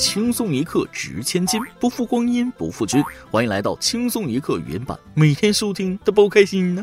[0.00, 3.04] 轻松一刻值千金，不负光阴不负君。
[3.30, 6.82] 欢迎来到轻松一刻语音版，每天收听都不开心呢。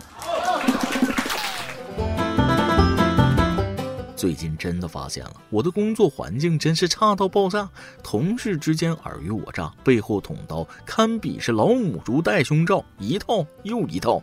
[4.15, 7.67] 最近真的发现了，我的工作环境真是差到爆炸，
[8.03, 14.21] 同事之间尔虞我诈，背后捅刀，堪比是老母猪戴胸罩，一套又一套。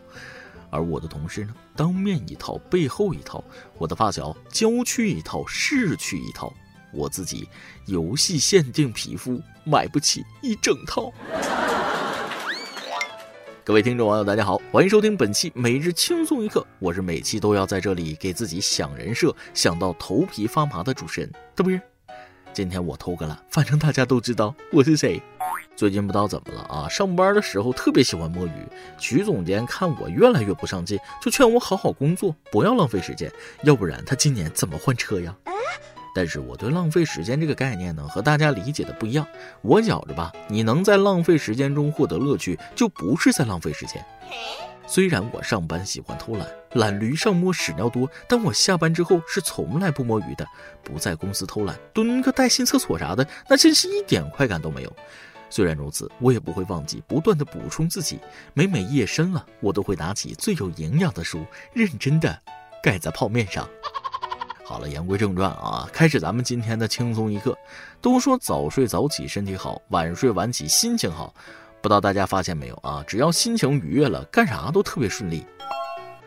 [0.70, 3.42] 而我的同事呢，当面一套，背后一套；
[3.76, 6.52] 我的发小郊区一套，市区一套；
[6.94, 7.48] 我自己
[7.86, 11.12] 游戏限定皮肤，买不起一整套。
[13.64, 21.80] 各位听众网友，大家好，欢迎收听本期每日轻松一刻，我是每期都要在这里给自己想人设，想到头皮发麻的主持人，对不是？
[22.52, 25.20] 今天我偷个懒，反正大家都知道我是谁。
[25.74, 28.52] 最近不知道怎么了啊，上班的时候特别喜欢摸鱼。
[28.96, 33.32] 曲总监看我越来越不上进，就劝我好好工作，不要浪费时间，
[33.64, 35.34] 要不然他今年怎么换车呀？
[36.14, 39.26] 但是我对浪费时间这个概念呢，和大家理解的不一样。
[39.62, 44.04] 我觉着吧，你能在浪费时间中获得乐趣，就不是在浪费时间。
[44.86, 50.46] 虽然我上班喜欢偷懒，懒驴上摸屎尿多，但我下班之后是从来不摸鱼的，
[50.82, 54.96] 不在公司偷懒，蹲个带薪厕所啥的，那真是一点快感都没有。
[55.50, 58.18] 虽然如此，我也不会忘记不断的补充自己。
[58.52, 62.38] 每每夜深了，我都会拿起最有营养的书，认真的
[62.82, 63.68] 盖在泡面上。
[64.66, 67.54] 好了，言归正传啊，开始咱们今天的轻松一刻。
[68.00, 71.34] 都说早睡早起身体好，晚睡晚起心情好。
[71.82, 73.04] 不知道大家发现没有啊？
[73.06, 75.44] 只要心情愉悦了，干啥都特别顺利。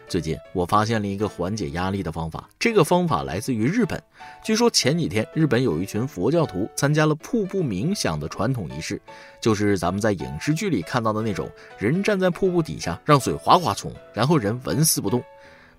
[0.07, 4.01] 最近我发现了一个缓解压力的方法，这个方法来自于日本。
[4.43, 9.01] 据说前几天日本有一群佛教徒参加了瀑布冥想的传统仪式，
[9.41, 15.21] 就是咱们在影视剧里看到的那种人站在瀑布底下，让水哗哗冲，然后人纹丝不动。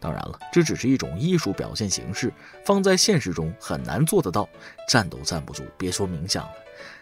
[0.00, 2.32] 当然了，这只是一种艺术表现形式，
[2.64, 4.48] 放在现实中很难做得到，
[4.88, 6.52] 站都站不住，别说冥想了。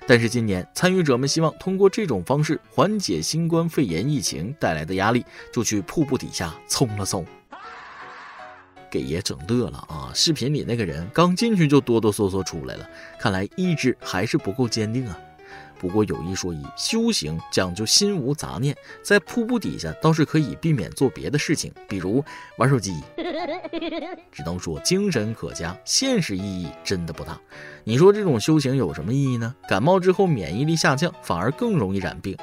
[0.07, 7.27] 但是今年参与者们希望通过这种方式缓解新冠肺炎疫情带来的压力，就去瀑布底下冲了冲，
[8.91, 10.11] 给爷整乐了啊！
[10.15, 15.19] 视频里那个人刚进去就哆哆嗦嗦出来了，看来意志还是不够坚定啊。
[15.79, 22.25] 不过有一说一，修行讲究心无杂念，在瀑布底下倒是可以避免做别的事情，比如
[22.59, 22.93] 玩手机。
[24.33, 27.39] 只能说精神可嘉，现实意义真的不大。
[27.85, 29.55] 你说这种修行有什么意义呢？
[29.69, 32.37] 感冒之后免疫力下降，反而更容易染病。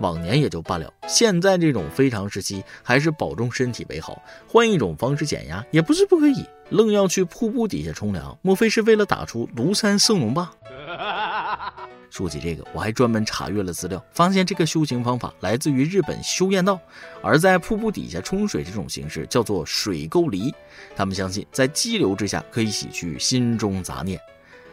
[0.00, 4.22] 往年也就罢了，现在这种非常时期，还是保重身体为好。
[4.48, 10.52] 换一种方式减压也不是不可以，愣要去瀑布底下冲凉，莫非是为了打出庐山圣龙吧？
[12.10, 16.78] 说起这个，我还专门查阅了资料，发现这个修行方法来自于日本修验道，
[17.22, 20.52] 而在瀑布底下冲水这种形式叫做水沟离。
[20.96, 24.20] 他们相信，在激流之下可以洗去心中杂念。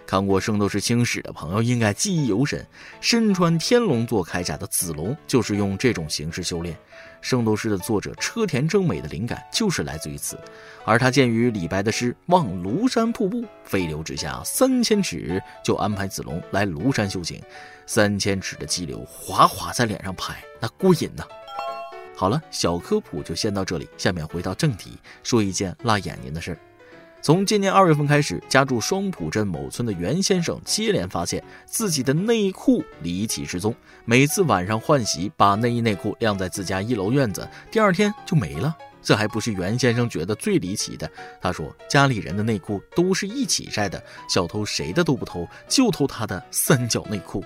[0.08, 2.66] 看过《圣斗士星矢》的朋友应该记忆犹深，
[3.02, 6.74] 身穿天龙座铠甲的子龙就是用这种形式修炼。
[7.20, 10.40] 《圣斗士》的作者车田正美的灵感就是来自于此，
[10.86, 17.44] 而他鉴于李白的诗“望庐山瀑布，飞流直下三千尺”，就安排子龙来庐山修行。
[17.86, 21.26] 三千尺的激流哗哗在脸上拍，那过瘾呐！
[22.16, 26.58] 好了，小科普就先到这里，下面回到正题，说一件辣眼睛的事儿。
[27.28, 33.76] 从今年二月份开始，家住双浦镇某村的袁先生接连发现自己的内裤离奇失踪。
[34.06, 38.74] 每次晚上换洗，把内衣内裤晾在自家一楼院子，第二天就没了。
[39.02, 41.12] 这还不是袁先生觉得最离奇的。
[41.42, 47.44] 他说，家里人的内裤都是一起晒的，小偷谁的都不偷，就偷他的三角内裤。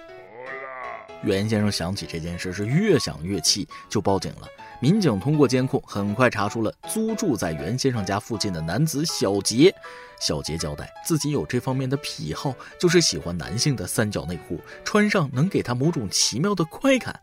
[1.23, 4.47] 袁先生想起这件事是越想越气，就报警了。
[4.81, 9.73] 民警通过监控很快查出了租住在袁先生家附近的男子小杰。
[10.19, 17.19] 小杰交代自己有这方面的癖好，就是喜欢男性的三角内裤，穿上能给他某种奇妙的快感。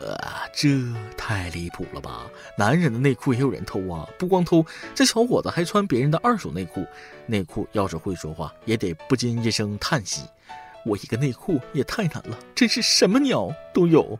[0.00, 0.16] 呃，
[0.54, 0.68] 这
[1.16, 2.30] 太离谱了吧！
[2.56, 4.08] 男人的内裤也有人偷啊！
[4.16, 4.64] 不光偷，
[4.94, 6.86] 这小伙子还穿别人的二手内裤。
[7.26, 10.22] 内裤要是会说话，也得不禁一声叹息。
[10.86, 14.18] 我一个内裤也太难了，真是什么鸟都有。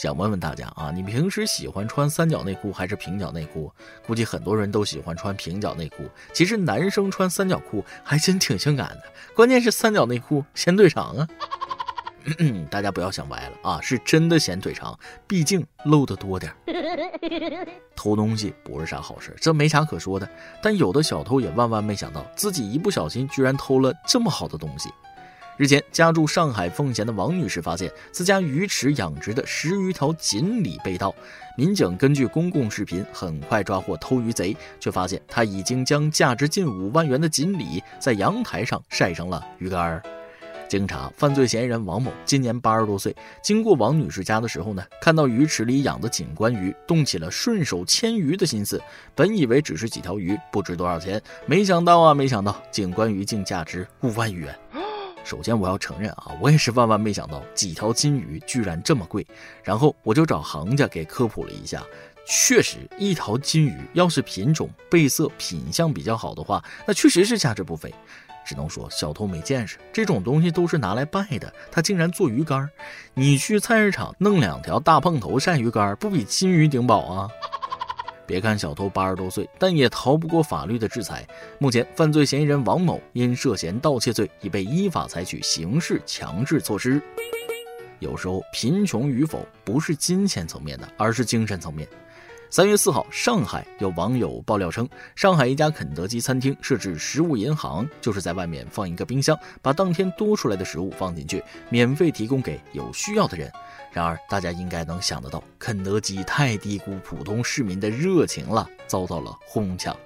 [0.00, 3.70] 想问问大家啊，你平时喜欢穿三角内裤还是平角内裤？
[4.06, 5.96] 估计很多人都喜欢穿平角内裤。
[6.32, 9.02] 其实男生穿三角裤还真挺性感的，
[9.34, 11.28] 关键是三角内裤显腿长啊。
[12.70, 17.68] 大家不要想歪了啊，是真的显腿长，毕竟露的多点儿。
[17.94, 20.26] 偷东西不是啥好事，这没啥可说的。
[20.62, 24.88] 但有的小偷也万万没想到，自己一不小心居然偷了这么好的东西。
[25.60, 31.14] 日前，家住上海奉贤的王女士发现自家鱼池养殖的十余条锦鲤被盗。
[31.54, 40.02] 民警根据公共视频很快抓获偷鱼贼，却发现他已经将价值近五万元的锦鲤在阳台上晒成了鱼干儿。
[40.66, 48.80] 经查，犯罪嫌疑人王某今年八十多岁，经过王女士家的时候呢，看到鱼池里养的景观鱼，动起了顺手牵鱼的心思。
[49.14, 54.58] 本以为只是几条鱼，不值多少钱，没想到啊，没想到景观鱼竟价值五万余元。
[55.24, 59.26] 首先我要承认啊，我也是万万没想到几条金鱼居然这么贵。
[59.62, 61.84] 然后我就找行家给科普了一下，
[62.26, 67.94] 确实一条金鱼要是品种、背色、品相比较好的话，那确实是价值不菲。
[68.44, 72.68] 只能说小偷没见识，这种东西都是拿来拜的，他竟然做鱼干
[73.14, 77.28] 你去菜市场弄两条大胖头鳝鱼干不比金鱼顶饱啊？
[78.30, 81.26] 别看小偷八十多岁，但也逃不过法律的制裁。
[81.58, 87.02] 目前，犯罪嫌疑人王某因涉嫌盗窃罪，已被依法采取刑事强制措施。
[87.98, 91.88] 有时候，贫穷与否不是金钱层面的，而是精神层面。
[92.52, 103.48] 三月四号，上海有网友爆料称，上海一家肯德基餐厅设置食物银行，就是在外面放一个冰箱，把当天多出来的食物放进去，免费提供给有需要的人。
[103.92, 109.96] 然而，大家应该能想得到，肯德基太低估普通市民的热情了，遭到了哄抢，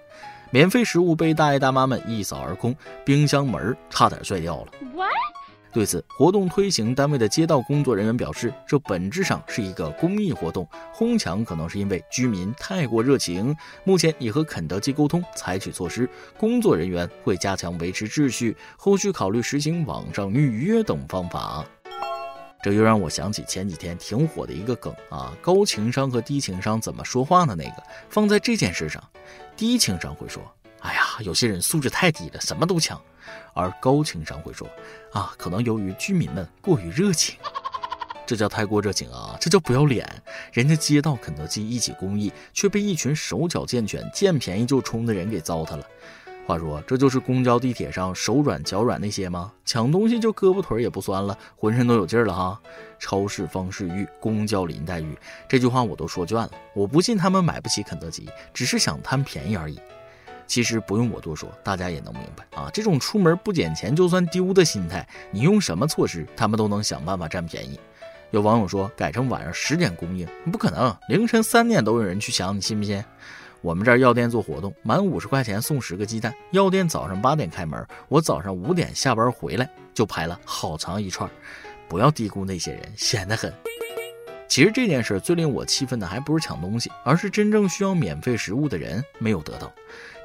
[0.51, 2.77] 免费食物被大爷大妈们一扫而空，
[3.07, 4.73] 冰箱门差点摔掉了。
[5.75, 13.55] 对此，活动推行单位的街道工作人员表示，这本质上是一个公益活动，哄抢可能是因为居民太过热情。
[13.83, 21.65] 目前已和肯德基沟通，采取措施，工作人员会加强维持秩序，后续考虑实行网上预约等方法。
[22.63, 27.57] 这又让我想起前几天挺火的一个梗啊，高情商和低情商怎么说话呢？
[27.59, 29.03] 那个放在这件事上，
[29.57, 30.41] 低情商会说。
[30.81, 32.99] 哎呀，有些人素质太低了，什么都抢；
[33.53, 34.69] 而高情商会说，
[35.13, 37.37] 啊，可能由于居民们过于热情，
[38.27, 40.09] 这叫太过热情啊，这叫不要脸。
[40.53, 45.87] 人家街道肯德基一起公益，却被一群手脚健全、见便宜就冲的人给糟蹋了。
[46.47, 49.51] 话说，这就是公交、地铁上手软脚软那些吗？
[49.65, 52.61] 抢东西就胳膊腿也不酸了，浑身都有劲儿了哈。
[52.99, 55.17] 超市方世玉，公交林黛玉，
[55.49, 56.51] 这句话我都说倦了。
[56.75, 59.81] 我不信他们买不起肯德基，只是想贪便宜而已。
[60.47, 62.71] 其实不用我多说，大家也能明白啊！
[62.73, 67.79] 这种出门不捡钱就算丢的心态，你用什么措施，他们都能想办法占便宜。
[68.31, 73.03] 有网友说改成晚上十点供应，不可能，凌晨三点都有人去抢，你信不信？
[73.61, 76.35] 我们这儿药店做活动，满五十块钱送十个鸡蛋。
[76.51, 81.31] 药店早上八点开门，我早上五点下班回来就排了好长一串。
[81.89, 83.53] 不要低估那些人，闲得很。
[84.49, 89.73] 其实这件事最令我气愤的还不是抢东西，而是真正需要免费食物的人没有得到。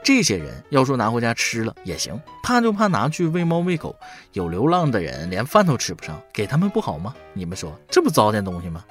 [0.04, 3.96] 这些人要说拿回家吃了也行，怕就怕拿去喂猫喂狗。
[4.34, 7.14] 有流浪的人连饭都吃不上，给他们不好吗？
[7.34, 8.84] 你们说这不糟践东西吗？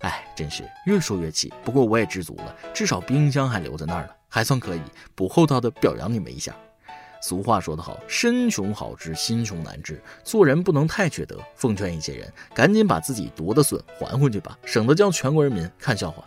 [0.00, 1.52] 哎，真是越说越气。
[1.64, 4.80] 不过我也知足了，至少冰箱还留在那儿了，还算可以
[5.14, 6.54] 不厚道的表扬你们一下。
[7.20, 10.00] 俗话说得好，身穷好治，心穷难治。
[10.22, 11.36] 做人不能太缺德。
[11.56, 16.22] 奉劝一些人，赶紧把自己夺的笋还回去吧，省得叫全国人民看笑话。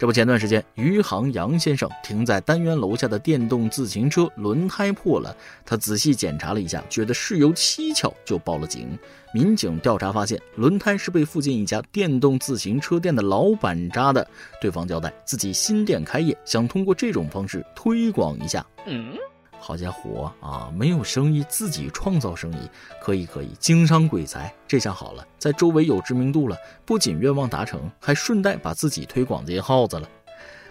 [0.00, 5.36] 这不，前段时间，余杭杨先生停在单元楼下的电动自行车轮胎破了，
[5.66, 8.98] 他仔细检查了一下，觉得事有蹊跷，就报了警。
[9.34, 14.26] 民警调查发现，轮胎是被附近一家电动自行车店的老板扎的。
[14.58, 18.64] 对方交代，自己新店开业，想通过这种方式推广一下。
[18.86, 19.12] 嗯。
[19.60, 20.72] 好家伙啊！
[20.74, 22.68] 没有生意，自己创造生意，
[23.00, 24.52] 可以可以，经商鬼才。
[24.66, 30.08] 这下好了，在周围有知名度了，不仅愿望达成，还顺带把自己推广进号子了。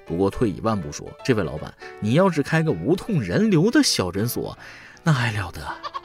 [0.05, 4.57] 不过退一万步说，这位老板，你要是开个无痛人流的小诊所，
[5.03, 5.61] 那还了得？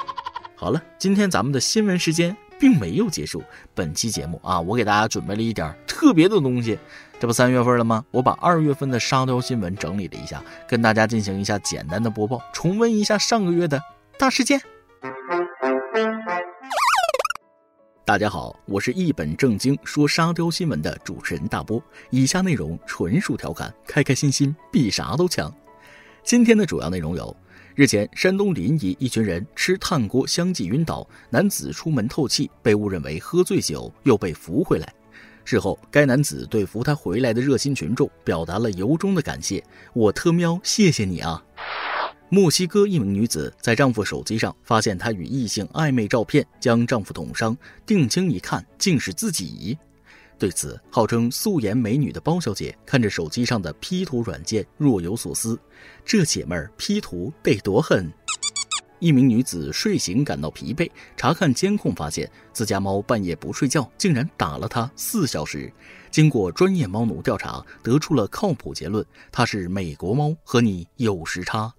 [0.55, 2.37] 好了，今天咱们的新闻时间。
[2.58, 3.42] 并没有结束。
[3.75, 6.78] 本期节目啊，我给大家准备了一点特别的东西。
[7.20, 8.04] 这不三月份了吗？
[8.11, 13.80] 我把二月份的沙雕新闻整理了一下，跟大家进行一下简单的播报，重温一下上个月的
[14.18, 14.61] 大事件。
[18.04, 21.82] 大家好，我是一本正经说沙雕新闻的主持人大波。
[22.11, 25.50] 以下内容纯属调侃，开开心心比啥都强。
[26.23, 27.34] 今天的主要内容有。
[27.76, 34.95] 日前，山东临沂一群人吃炭锅相继晕倒，男子出门透气，被误认为喝醉酒，又被扶回来。
[35.45, 39.61] 事后，该男子对扶他回来的热心群众表达了由衷的感谢
[39.93, 41.43] ：“我特喵，谢谢你啊！”
[42.31, 49.76] 墨西哥一名女子在丈夫手机上发现他与异性暧昧照片，将丈夫捅伤，定睛一看，竟是自己。
[50.38, 55.59] 对此，号称素颜美女的包小姐看着手机上的 P 图软件，若有所思。
[56.05, 58.12] 这姐们儿 P 图得多狠！
[58.99, 65.71] 一名女子睡醒感到疲惫，查看监控发现自家猫半夜不睡觉，竟然打了她四小时。
[66.11, 71.73] 经过专业猫奴调查，得出了靠谱结论：它是美国猫，和你有时差。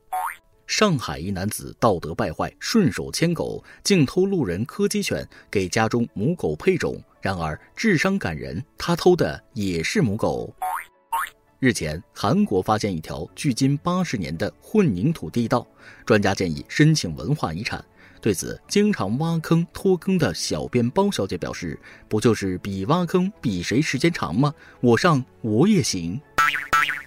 [0.67, 7.01] 上海一男子道德败坏，顺手牵狗，竟偷路人柯基犬给家中母狗配种。
[7.21, 10.53] 然而智商感人，他偷的也是母狗。
[11.59, 15.65] 日前，韩国发现一条距今八十年的混凝土地道，
[16.05, 17.83] 专家建议申请文化遗产。
[18.21, 21.79] 对此，经常挖坑拖坑的小编包小姐表示
[22.09, 24.53] ：“不就是比挖坑比谁时间长吗？
[24.81, 26.19] 我上我也行。”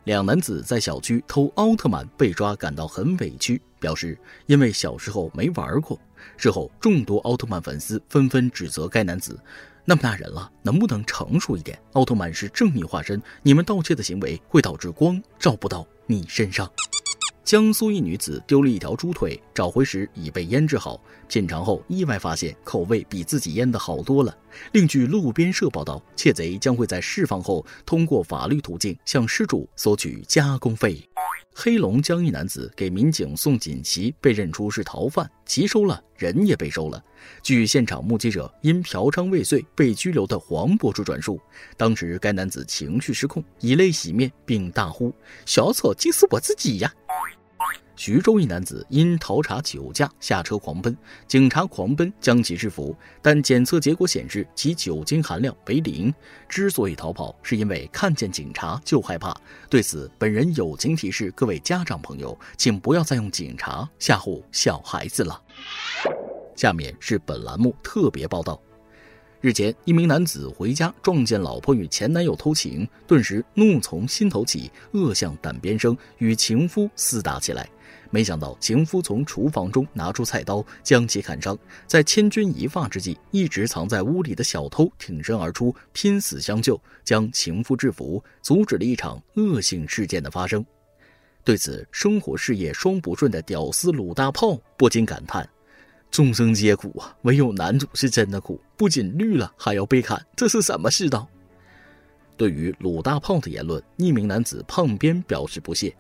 [0.09, 6.01] 两男子在小区偷奥特曼被抓，感到很委屈，表示因为小时候没玩过。
[6.39, 9.39] 事后，众多奥特曼粉丝纷纷指责该男子。
[9.85, 11.79] 那么大人了，能不能成熟一点？
[11.93, 16.67] 奥特曼是正义化身，你们盗窃的行为会导致光照不到你身上。
[17.49, 24.37] 江苏一女子丢了一条猪腿，找回时已被腌制好，品尝后意外发现口味比自己腌的好多了。
[24.73, 31.03] 另据路边社报道，窃贼将会在释放后通过法律途径向失主索取加工费。
[31.55, 37.03] 黑龙江一男子给民警送锦旗，被认出是逃犯，旗收了，人也被收了。
[37.43, 41.41] 据现场目击者因嫖娼未遂被拘留的黄博主转述，
[41.79, 45.11] 当时该男子情绪失控，以泪洗面，并大呼
[45.47, 46.93] ：“小丑竟是我自己呀！”
[47.99, 56.15] 徐州一男子因逃查酒驾下车狂奔，警察狂奔将其制服，但检测结果显示其酒精含量为零。
[56.49, 59.37] 之所以逃跑，是因为看见警察就害怕。
[59.69, 65.43] 对此，本人友情提示各位家长朋友，请不要再用警察吓唬小孩子了。
[66.55, 68.63] 下面是本栏目特别报道。
[69.41, 77.69] 日前，一名男子回家撞见老婆与前男友偷情，顿时怒从心头起，恶向胆边生，与情夫厮打起来。
[78.11, 90.65] 没想到情夫从厨房中拿出菜刀将其砍伤，在千钧一发之际，一直藏在屋里的小偷挺身而出，拼死相救，将情夫制服，阻止了一场恶性事件的发生。
[91.45, 95.49] 对此，生活事业双不顺的屌丝鲁大炮不禁感叹
[96.11, 101.29] ：“众生皆苦啊，唯有男主是真的苦，不仅绿了还要被砍，这是什么世道？”
[102.37, 105.95] 对于鲁大炮的言论，匿名男子胖边表示不屑。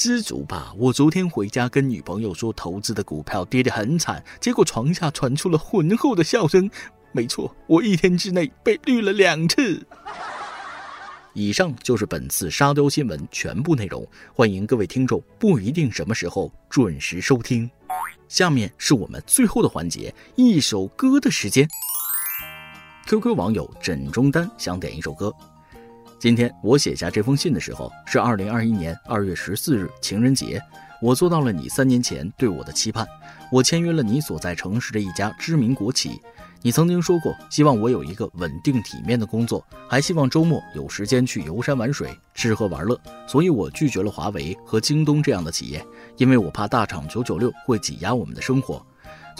[0.00, 0.72] 知足吧！
[0.78, 6.70] 我昨天回家跟女朋友说，投资的股票跌得很惨，结果床下传出了浑厚的笑声。
[7.12, 9.86] 没错，我一天之内被绿了两次。
[11.34, 14.02] 以上就是本次沙雕新闻全部内容，
[14.32, 17.70] 欢迎各位听众不一定什么时候准时收听。
[18.26, 21.68] 下面是我们最后的环节，一首歌的时间。
[23.06, 25.30] QQ 网友枕中丹想点一首歌。
[26.20, 30.60] 今天我写下这封信的时候是二零二一年二月十四日情人节，
[31.00, 33.08] 我做到了你三年前对我的期盼，
[33.50, 36.20] 我签约了你所在城市的一家知名国企。
[36.60, 45.82] 你曾经说过希望我有一个稳定体面的工作，还希望周末有时间去游山玩水、吃喝玩乐，所以我拒绝了华为和京东这样的企业，
[46.18, 48.84] 因为我怕大厂九九六会挤压我们的生活。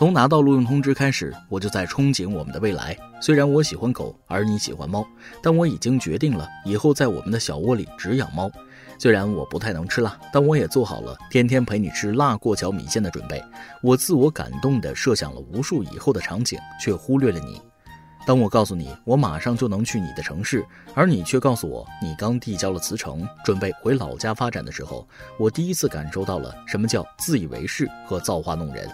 [0.01, 2.97] 从拿到录用通知开始，我就在憧憬我们的未来。
[3.21, 5.07] 虽然我喜欢狗，而你喜欢猫，
[5.43, 8.51] 但我已经决定了，以后在我们的小窝里只养猫。
[8.99, 13.45] 虽然我不太能吃辣，但我也做好了天天陪你吃辣过桥米线的准备。
[13.83, 17.61] 我自我感动地设想了无数以后的场景，却忽略了你。
[18.25, 20.65] 当我告诉你我马上就能去你的城市，
[20.95, 25.07] 而你却告诉我你刚递交了辞呈，准备回老家发展的时候，
[25.39, 28.91] 我第一次感受到了什么叫自以为是和造化弄人。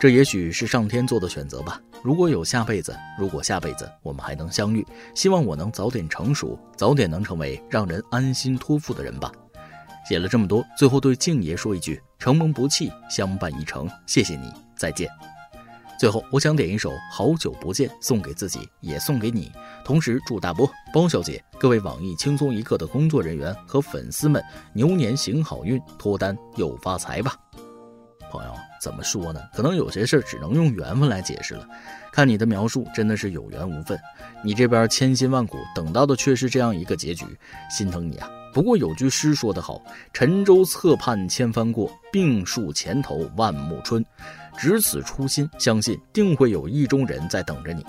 [0.00, 1.78] 这也许是上天做的选择吧。
[2.02, 9.30] 如果有下辈子，如果下辈子我们还能相遇，希望我能早点成熟，早点能成为让人安心托付的人吧。
[10.08, 15.06] 写了这么多，最后对静爷说一句：承蒙不弃，相伴一程，谢谢你，再见。
[15.98, 19.52] 最后，我想点一首《好久不见》，送给自己，也送给你。
[19.84, 24.42] 同时祝大波、包小姐、各位网易轻松一刻的工作人员和粉丝们
[24.72, 27.36] 牛年行好运，脱单又发财吧。
[28.80, 29.40] 怎么说呢？
[29.54, 31.68] 可能有些事儿只能用缘分来解释了。
[32.12, 33.98] 看你的描述，真的是有缘无分。
[34.42, 37.24] 你这边千辛万苦等到的却是这样一个结局，
[37.70, 38.28] 心疼你啊。
[38.52, 39.80] 不过有句诗说得好
[40.12, 44.04] ：“沉舟侧畔千帆过，病树前头万木春。”
[44.58, 47.84] 只此初心，相信定会有意中人在等着你。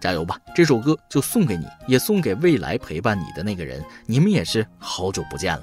[0.00, 0.36] 加油吧！
[0.54, 3.82] 这首歌就送给你，也送给未来陪伴你的那个人。
[4.04, 5.62] 你们也是好久不见了。